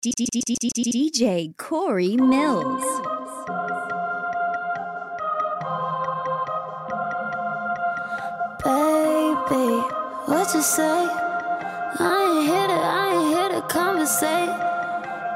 [0.00, 2.84] DJ Corey Millz.
[8.62, 9.66] Baby,
[10.26, 11.08] what you say?
[11.98, 14.54] I ain't here to, I ain't here to conversate.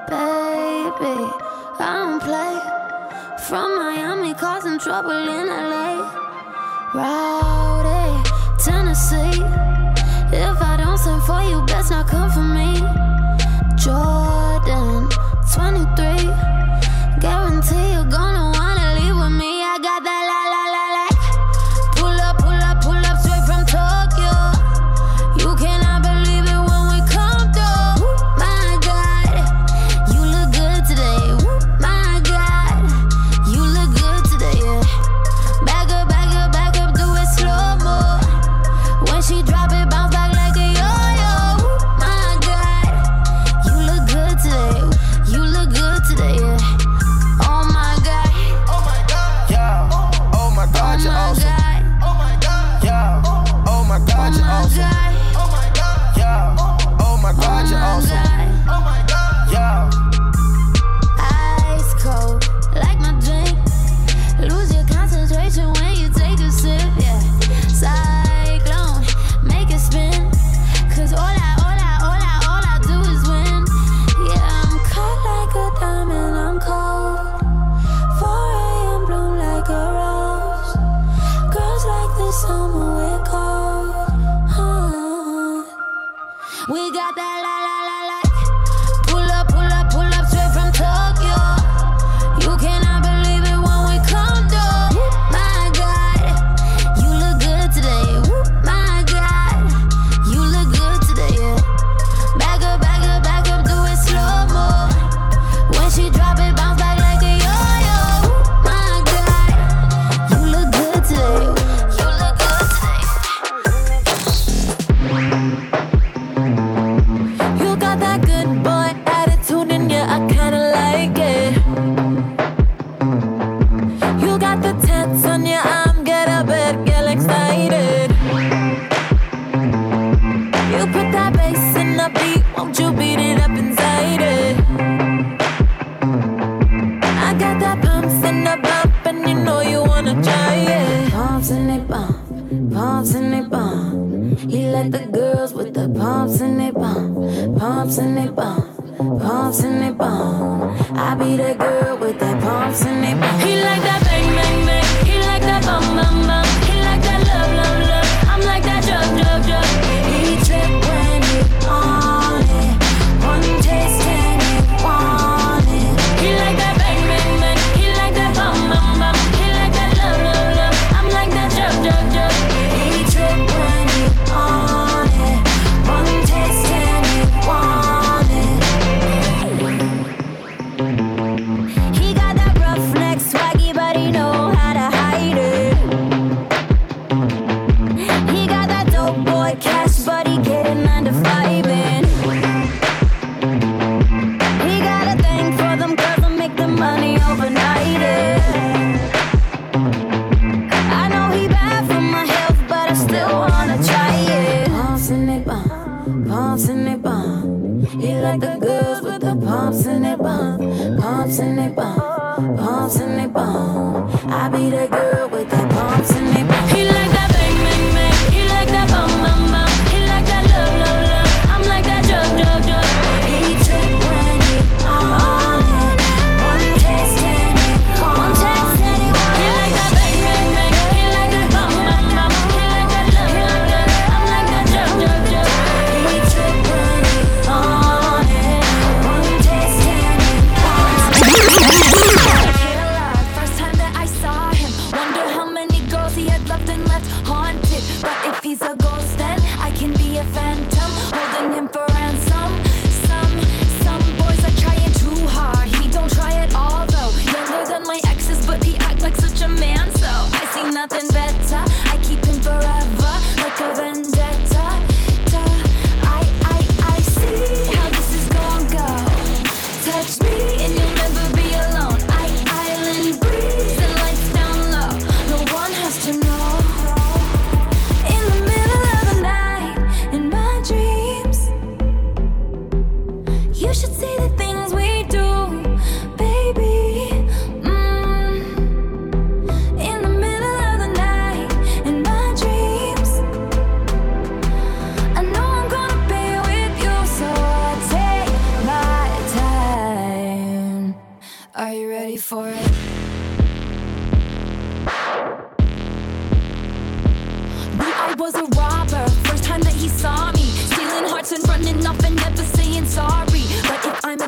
[0.07, 1.19] Baby,
[1.81, 2.55] I don't play.
[3.49, 6.07] From Miami, causing trouble in LA.
[6.95, 8.31] Rowdy,
[8.65, 9.43] Tennessee.
[10.31, 12.79] If I don't send for you, best not come for me.
[13.77, 14.22] Joy.
[15.53, 16.52] 23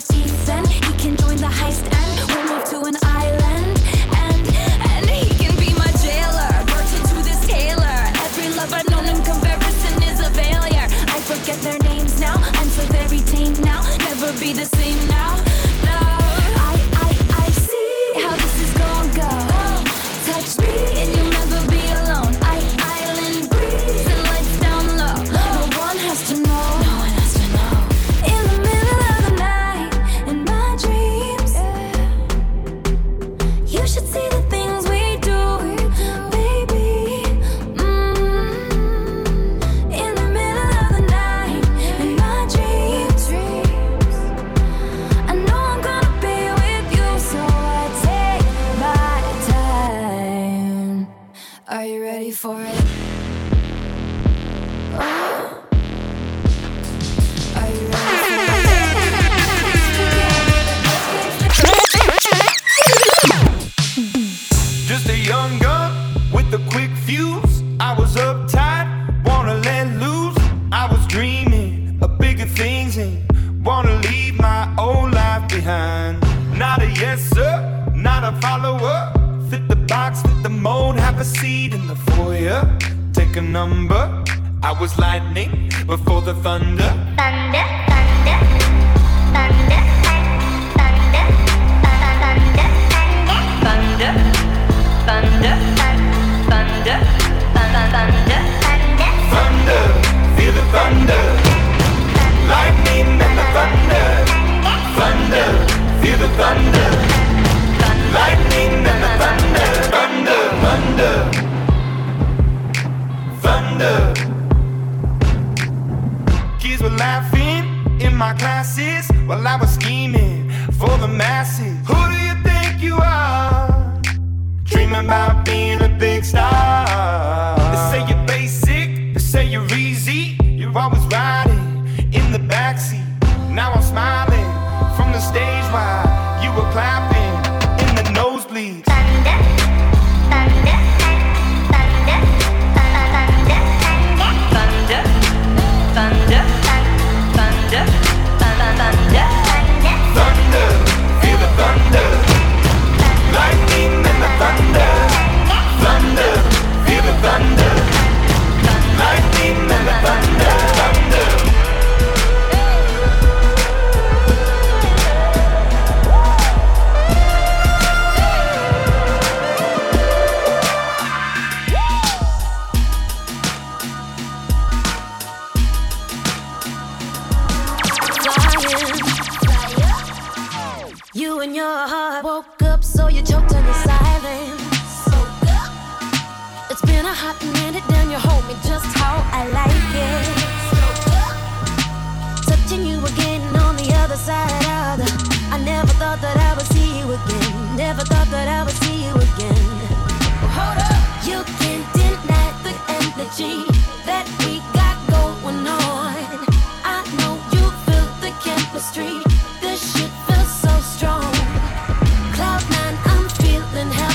[0.04, 0.83] season.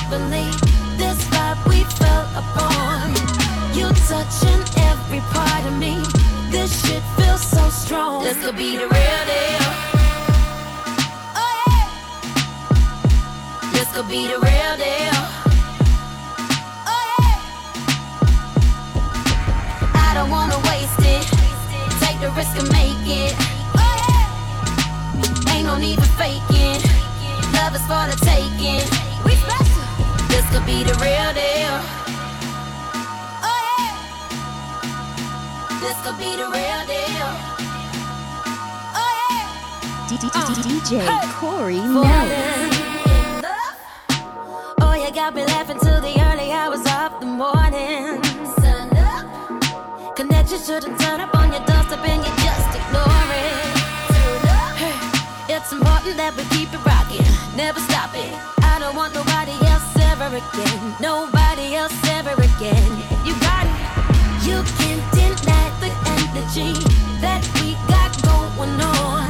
[0.10, 0.50] Heavenly.
[0.98, 3.14] This vibe we fell upon.
[3.78, 6.02] You touching every part of me.
[6.50, 8.24] This shit feels so strong.
[8.24, 9.64] This could be the real deal.
[11.38, 11.88] Oh yeah.
[13.72, 15.20] This could be the real deal.
[16.90, 17.38] Oh yeah.
[19.94, 21.26] I don't wanna waste it.
[22.02, 23.36] Take the risk and make it.
[23.78, 25.54] Oh yeah.
[25.54, 26.82] Ain't no need for faking.
[27.54, 29.09] Love is for the taking.
[30.52, 30.58] We special.
[30.58, 31.76] This could be the real deal.
[33.46, 33.94] Oh yeah.
[35.80, 37.30] This could be the real deal.
[38.96, 40.10] Oh yeah.
[40.10, 41.06] DJ
[41.40, 42.04] Corey Millz.
[42.04, 42.32] Falling
[43.06, 43.78] in love.
[44.82, 48.24] Oh, you got me laughing till the early hours of the morning.
[48.60, 50.16] Sun up.
[50.16, 53.78] Connection shouldn't turn up on your doorstep and you just ignore it.
[54.82, 57.26] Hey, It's important that we keep it rocking,
[57.56, 58.59] never stop it.
[60.40, 60.96] Again.
[61.00, 62.90] Nobody else ever again.
[63.26, 63.78] You got it.
[64.48, 66.74] You can't deny the energy
[67.24, 69.30] that we got going on.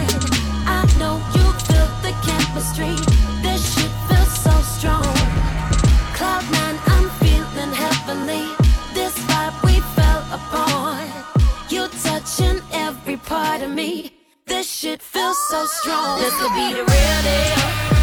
[0.77, 2.95] I know you feel the chemistry.
[3.41, 5.15] This shit feels so strong.
[6.17, 8.45] Cloud nine, I'm feeling heavenly.
[8.93, 11.07] This vibe we fell upon.
[11.69, 14.11] You touching every part of me.
[14.45, 16.19] This shit feels so strong.
[16.19, 17.98] This could be the real deal.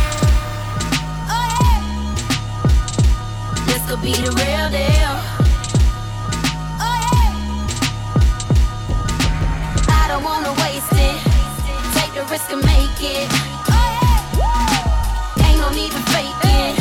[3.89, 5.15] Could be the real deal.
[6.83, 7.37] Oh yeah.
[9.89, 11.21] I don't wanna waste it.
[11.95, 13.29] Take the risk and make it.
[13.71, 13.75] Oh,
[14.39, 15.47] yeah.
[15.47, 16.75] Ain't no need fake it.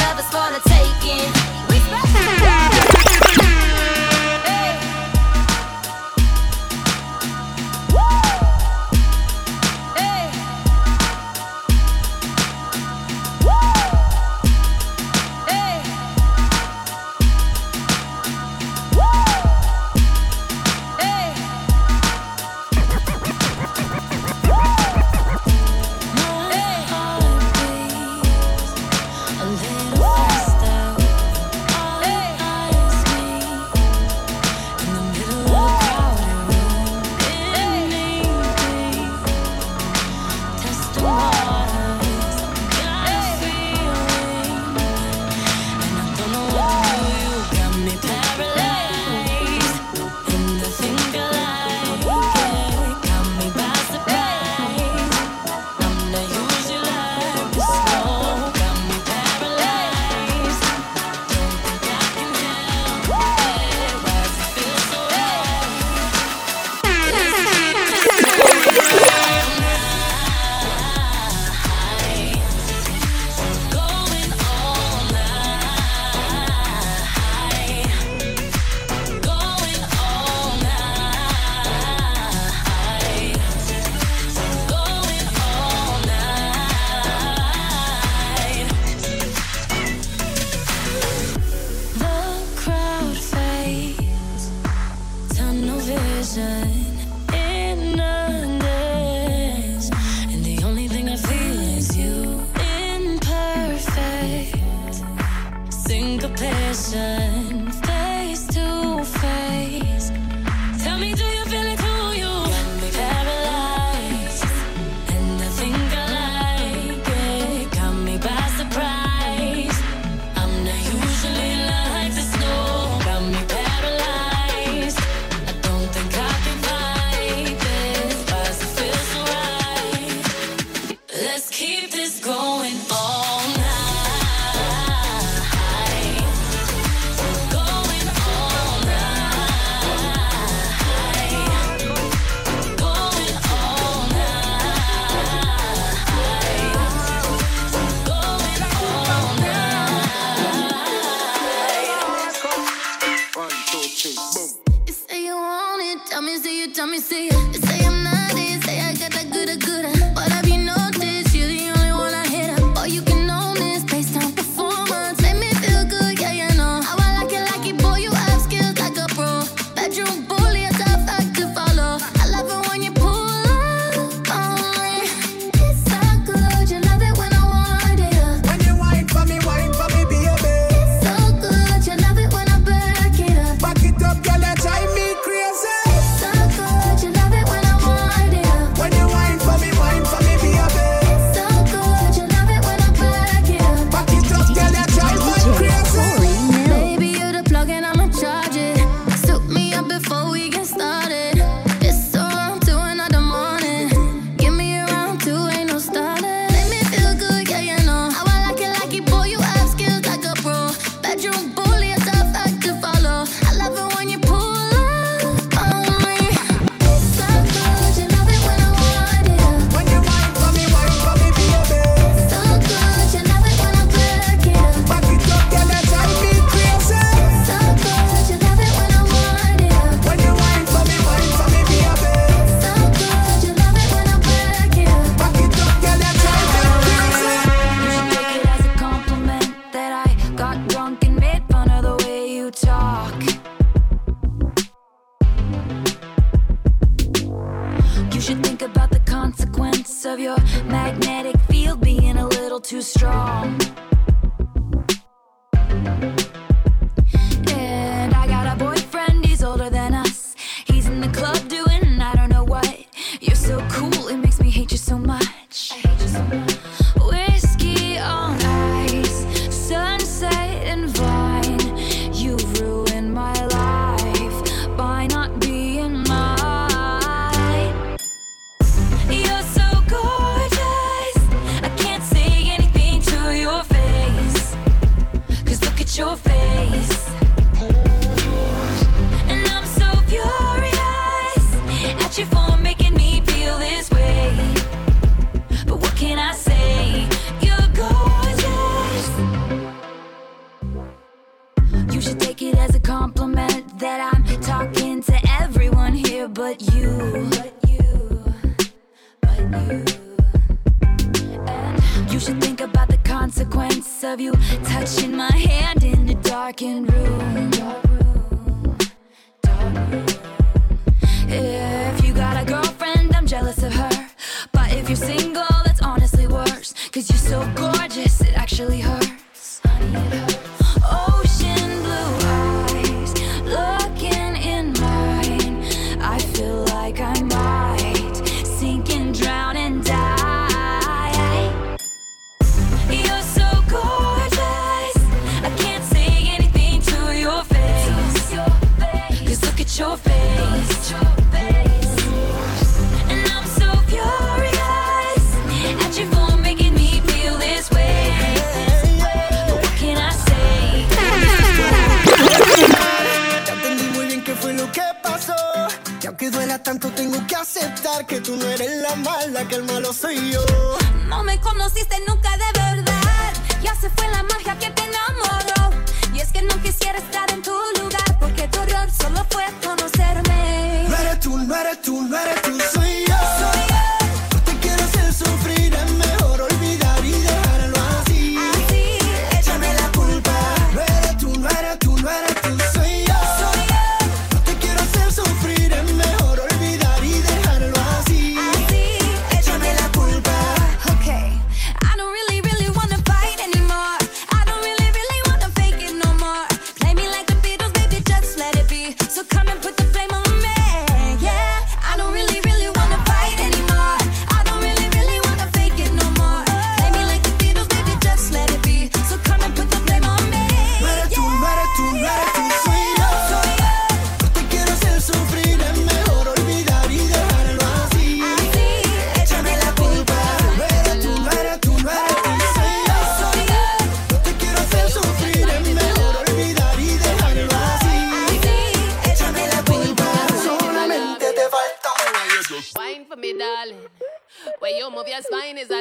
[0.00, 1.35] Love is for the taking.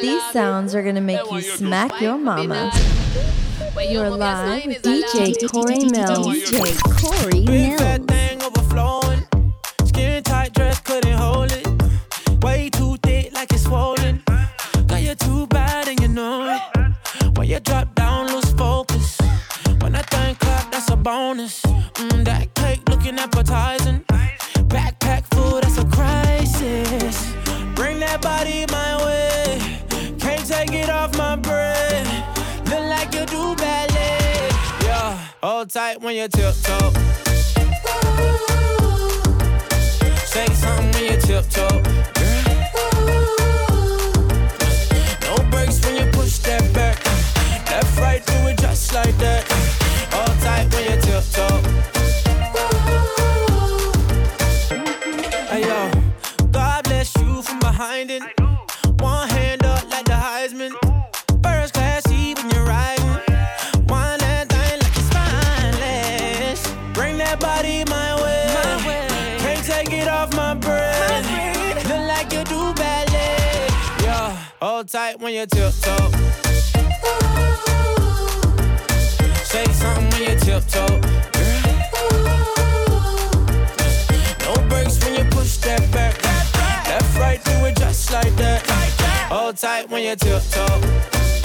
[0.01, 2.71] These sounds are going to make you smack your mama.
[3.87, 6.49] You're live DJ Corey Millz.
[6.49, 8.14] DJ Corey Millz.
[35.85, 36.91] like when you tiptoe.
[40.25, 41.77] Say something when you tiptoe.
[45.21, 46.97] No breaks when you push that back.
[47.69, 49.74] Left, right, do it just like that.
[74.95, 76.09] tight when you tiptoe.
[79.43, 81.01] Say something when you tiptoe.
[84.45, 86.23] No brakes when you push that back.
[86.87, 88.65] Left, right, do it just like that.
[89.27, 91.44] Hold tight when you tiptoe.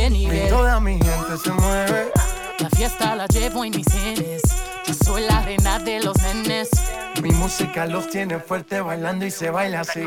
[7.71, 10.03] música los tiene fuerte bailando y se baila así.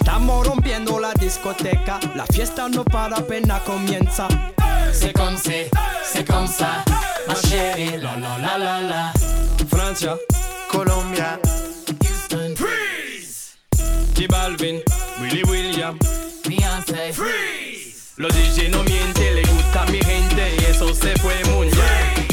[0.00, 4.28] Estamos rompiendo la discoteca, la fiesta no para apenas comienza.
[4.92, 5.70] C'est comme c'est,
[6.02, 6.84] c'est comme ça.
[7.26, 9.17] Ma chérie, la la la la la.
[9.98, 10.16] Francia,
[10.70, 11.40] Colombia,
[12.04, 13.56] Houston, Freeze.
[14.14, 14.80] J Balvin,
[15.20, 15.98] Willy William,
[16.46, 18.12] Beyoncé, Freeze.
[18.16, 22.28] Los DJ no mienten, le gusta a mi gente y eso se fue muy bien.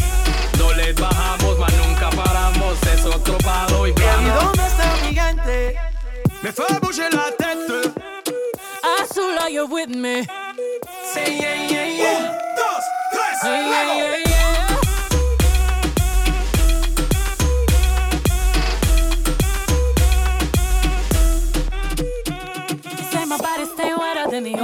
[0.59, 5.75] No les bajamos, mas nunca paramos, es otro palo y ¿Y dónde está mi gente?
[6.43, 7.91] Me fait bouger la tête.
[9.01, 10.23] Azula, you're with me.
[11.11, 12.17] Say yeah, yeah, yeah.
[12.19, 14.34] Un, dos, tres, Yeah,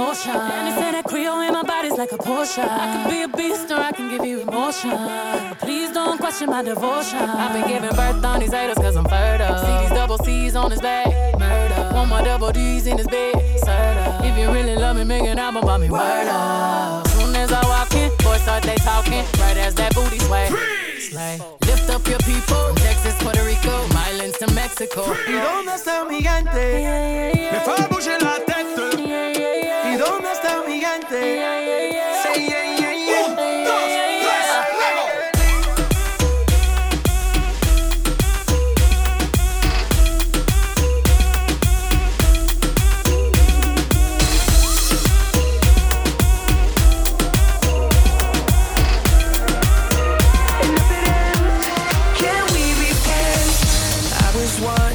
[0.02, 0.36] wetter than ocean.
[0.36, 2.62] And they say that Creole in my body's like a Porsche.
[2.62, 4.90] I can be a beast or I can give you emotion.
[4.90, 7.18] But please don't question my devotion.
[7.18, 9.58] I've been giving birth on these haters cause I'm fertile.
[9.58, 11.06] See these double C's on his back.
[11.38, 11.94] Murder.
[11.94, 13.34] One more double D's in his bed.
[13.64, 14.24] Serta.
[14.24, 15.90] If you really love me, make an album about me.
[15.90, 17.06] Word up.
[17.08, 19.24] Soon as I walk in, boys start they talking.
[19.40, 20.48] Right as that booty sway.
[20.98, 21.40] Slay.
[21.66, 22.42] Lift up your people.
[22.52, 25.04] From Texas, Puerto Rico, Islands to Mexico.
[25.28, 27.50] ¿Y dónde está mi gente?
[27.52, 27.60] Me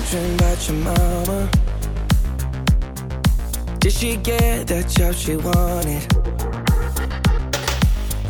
[0.09, 1.49] About your mama.
[3.79, 6.01] Did she get that job she wanted?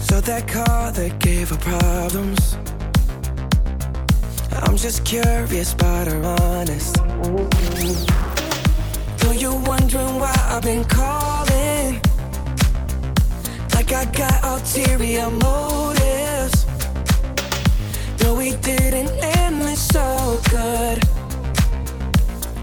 [0.02, 2.58] So that car that gave her problems.
[4.54, 6.96] I'm just curious but her honest.
[9.20, 12.02] Though you're wondering why I've been calling.
[13.76, 16.66] Like I got ulterior motives.
[18.18, 21.16] Though we didn't end this so good.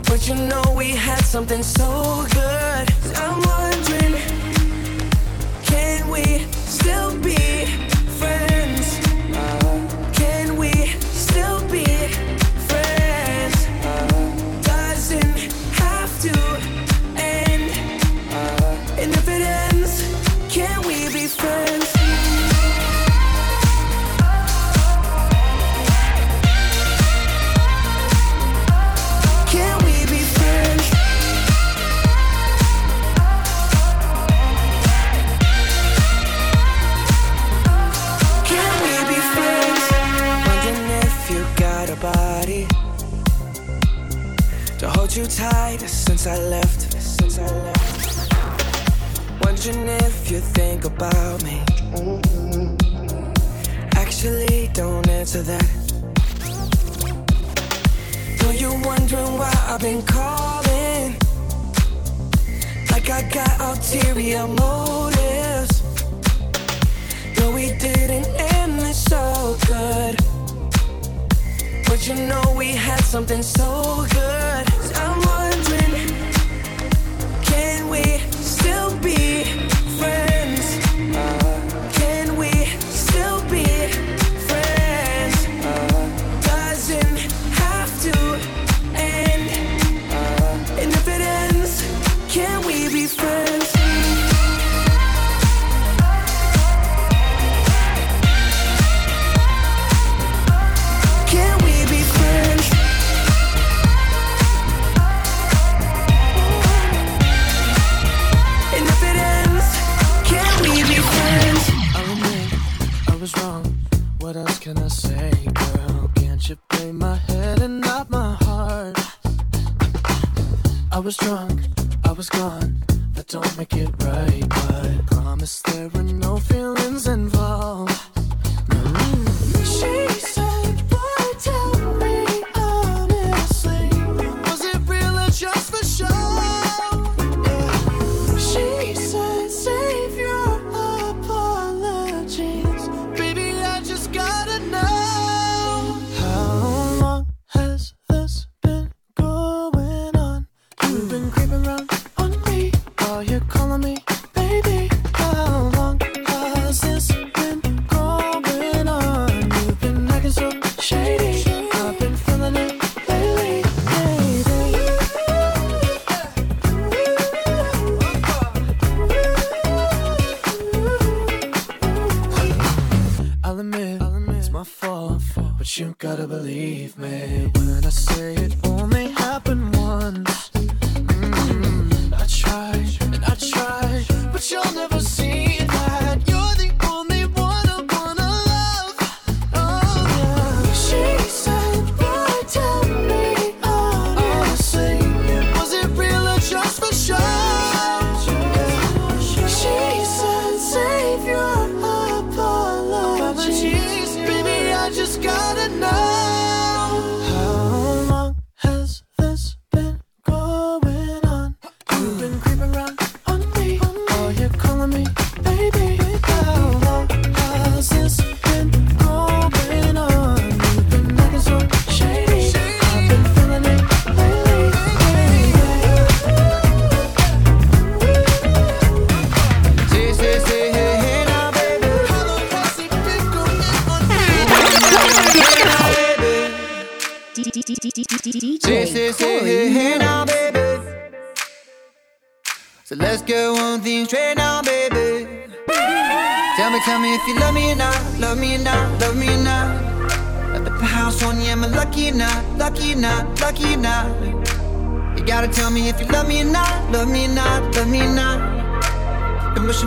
[0.06, 2.86] But you know we had something so good.
[3.16, 4.20] I'm wondering,
[5.64, 7.93] can we still be?
[45.24, 46.92] too tight since I left.
[47.00, 48.34] Since I left.
[49.44, 51.62] Wondering if you think about me.
[53.94, 55.68] Actually, don't answer that.
[58.38, 61.16] Though you're wondering why I've been calling,
[62.90, 65.82] like I got ulterior motives.
[67.36, 70.16] Though we didn't end this so good.
[71.86, 74.83] But you know we had something so good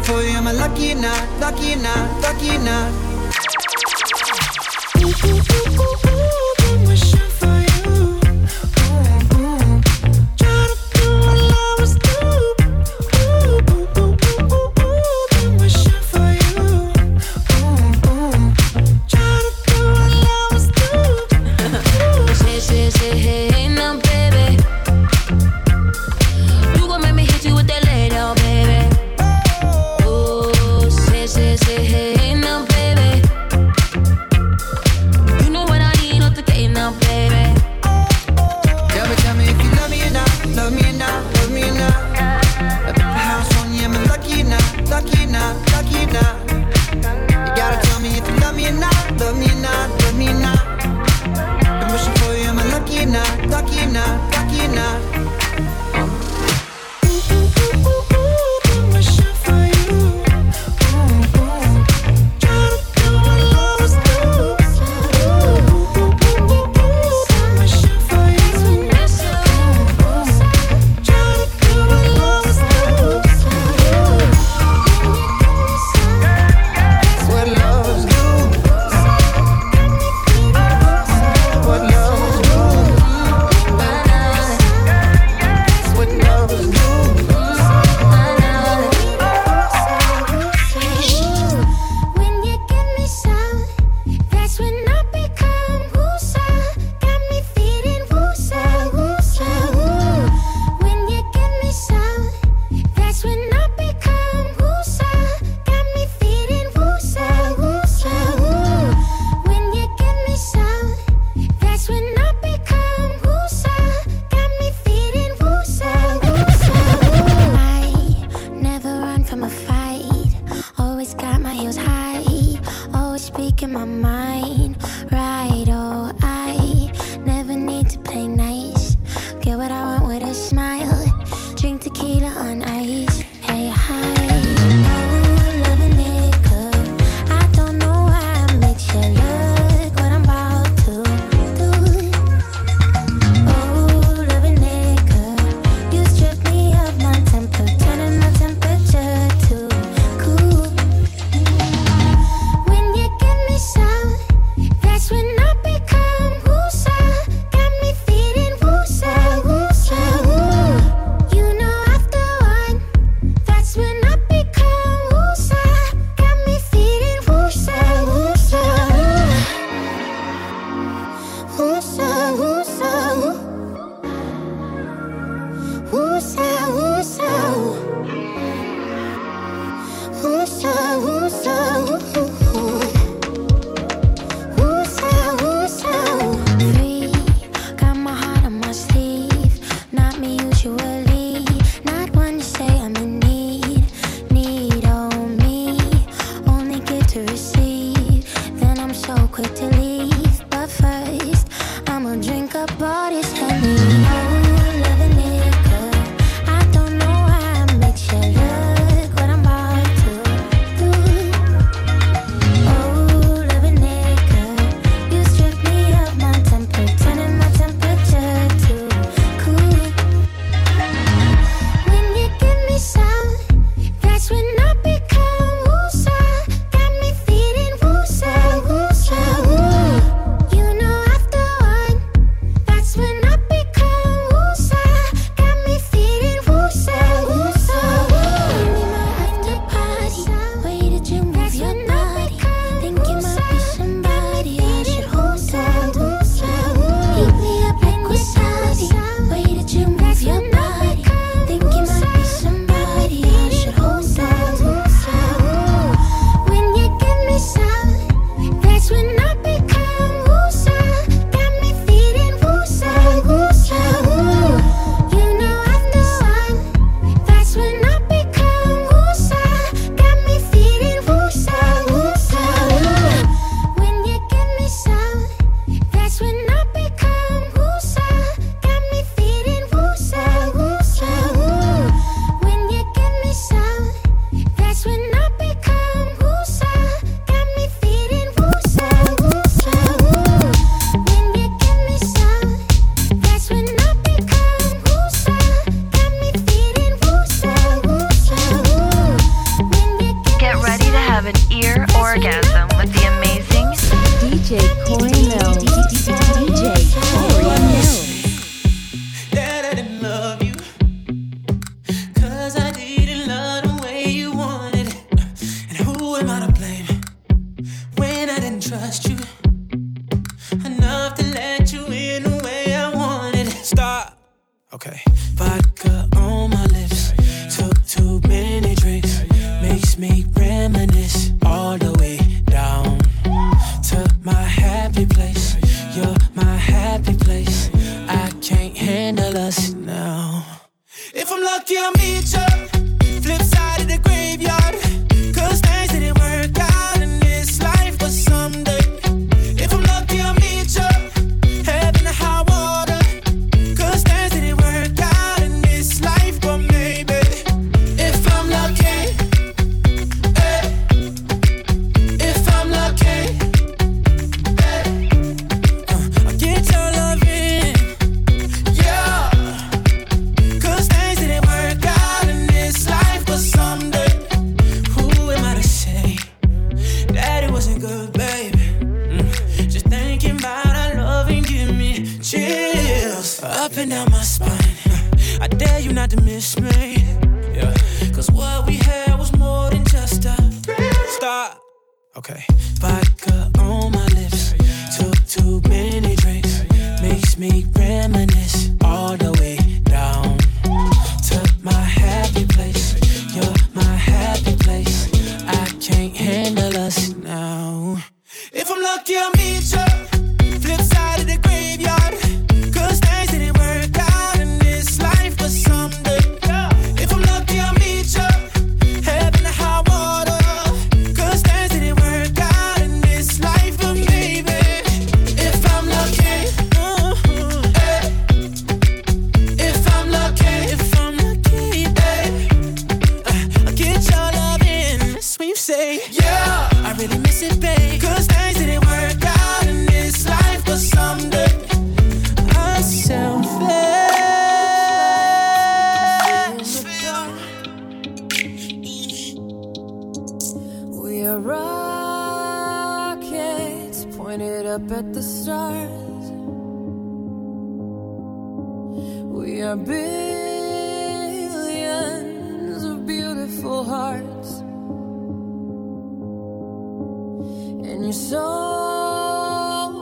[0.03, 0.37] for you.
[0.37, 1.39] Am a lucky or not?
[1.39, 2.21] Lucky or not?
[2.21, 3.06] Lucky or not?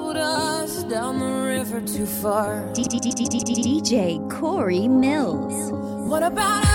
[0.06, 2.70] rowed us down the river too far.
[2.74, 5.72] DJ Corey Millz.
[6.08, 6.75] What about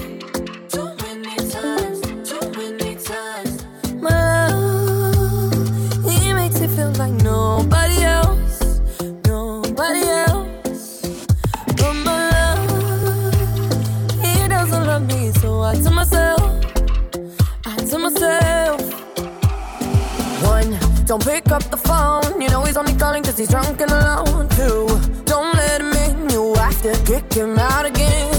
[21.11, 22.39] Don't pick up the phone.
[22.39, 24.87] You know he's only calling cause he's drunk and alone, too.
[25.25, 26.29] Don't let him in.
[26.29, 28.30] You have to kick him out again.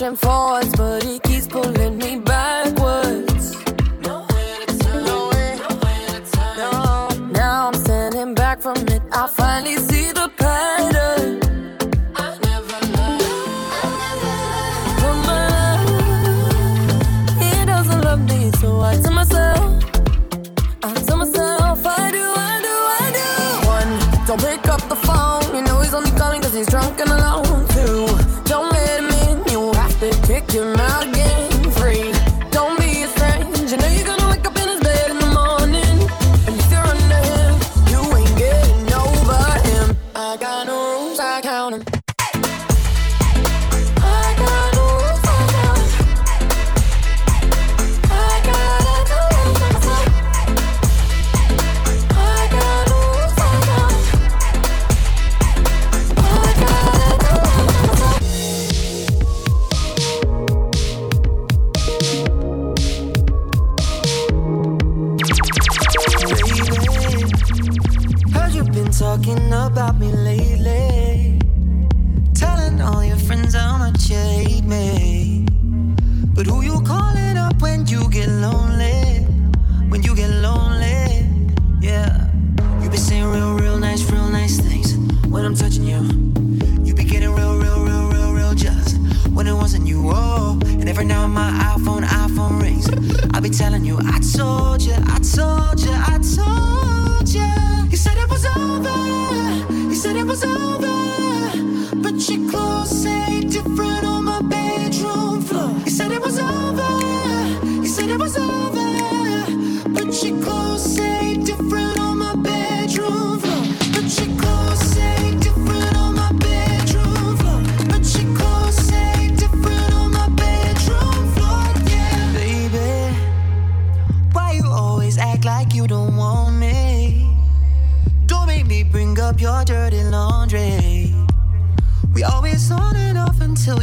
[0.00, 3.54] pushing forwards, but he keeps pulling me backwards.
[4.00, 5.04] No way to turn.
[5.04, 5.58] No way.
[5.58, 6.56] No way to turn.
[6.56, 7.08] No.
[7.32, 9.02] Now I'm standing back from it.
[9.12, 11.40] I finally see the pattern.
[18.60, 19.84] So I tell myself,
[20.82, 23.26] I tell myself, I do, I do, I do.
[23.76, 25.54] One, don't pick up the phone.
[25.54, 27.49] You know he's only calling cause he's drunk and alone.
[30.52, 31.19] You're not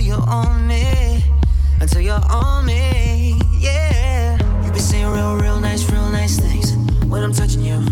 [0.07, 0.37] you're
[1.81, 4.37] until you're on me, yeah.
[4.63, 6.73] You be saying real, real nice, real nice things
[7.05, 7.83] when I'm touching you.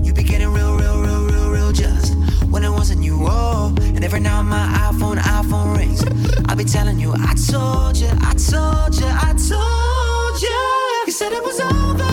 [0.00, 2.14] You be getting real, real, real, real, real jealous
[2.50, 3.18] when it wasn't you.
[3.22, 6.04] Oh, and every now my iPhone, iPhone rings.
[6.48, 11.04] I be telling you, I told you, I told you, I told you.
[11.06, 12.09] You said it was over.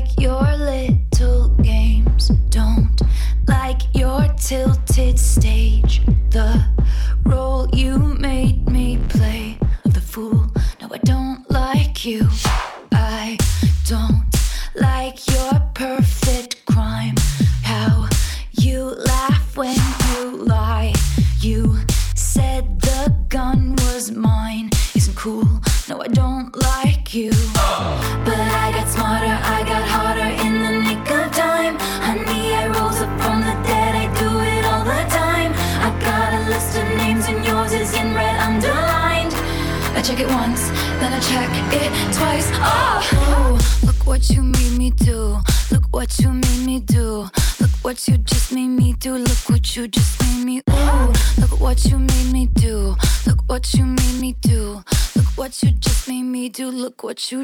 [0.00, 0.49] Like your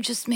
[0.06, 0.35] just made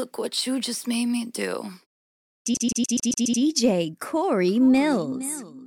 [0.00, 1.74] Look what you just made me do.
[2.48, 5.59] DJ Corey Millz.